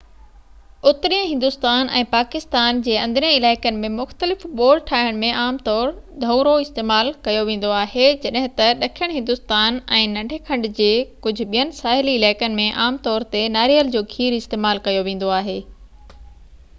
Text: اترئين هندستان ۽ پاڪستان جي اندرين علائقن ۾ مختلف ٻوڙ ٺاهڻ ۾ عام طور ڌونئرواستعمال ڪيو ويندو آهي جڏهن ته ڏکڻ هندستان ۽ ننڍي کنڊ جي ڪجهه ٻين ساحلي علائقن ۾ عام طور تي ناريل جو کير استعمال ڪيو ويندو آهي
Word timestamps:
اترئين 0.89 1.25
هندستان 1.31 1.89
۽ 1.97 1.99
پاڪستان 2.13 2.79
جي 2.87 2.95
اندرين 3.01 3.35
علائقن 3.39 3.77
۾ 3.83 3.91
مختلف 3.97 4.45
ٻوڙ 4.61 4.69
ٺاهڻ 4.91 5.19
۾ 5.25 5.29
عام 5.41 5.59
طور 5.69 5.91
ڌونئرواستعمال 6.25 7.11
ڪيو 7.29 7.45
ويندو 7.51 7.75
آهي 7.81 8.07
جڏهن 8.25 8.49
ته 8.63 8.73
ڏکڻ 8.81 9.15
هندستان 9.19 9.79
۽ 10.01 10.09
ننڍي 10.17 10.41
کنڊ 10.49 10.71
جي 10.81 10.91
ڪجهه 11.29 11.53
ٻين 11.55 11.75
ساحلي 11.83 12.19
علائقن 12.23 12.57
۾ 12.65 12.67
عام 12.87 13.01
طور 13.11 13.29
تي 13.37 13.47
ناريل 13.61 13.93
جو 14.01 14.07
کير 14.17 14.41
استعمال 14.43 14.85
ڪيو 14.91 15.09
ويندو 15.13 15.33
آهي 15.41 15.59